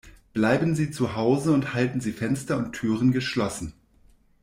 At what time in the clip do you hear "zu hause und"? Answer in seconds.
0.89-1.75